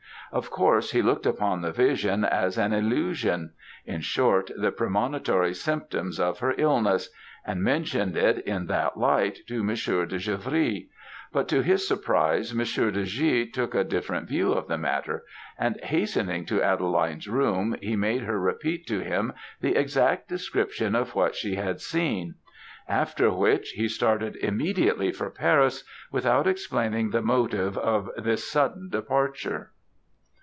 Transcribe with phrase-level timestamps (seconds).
[0.33, 3.51] Of course, he looked upon the vision as an illusion;
[3.85, 7.09] in short, the premonitory symptoms of her illness,
[7.45, 10.87] and mentioned it in that light, to Monsieur de Givry.
[11.33, 13.45] But to his surprise, Monsieur de G.
[13.45, 15.25] took a different view of the matter;
[15.59, 21.13] and hastening to Adeline's room, he made her repeat to him the exact description of
[21.13, 22.35] what she had seen;
[22.87, 29.71] after which, he started immediately for Paris, without explaining the motive of this sudden departure.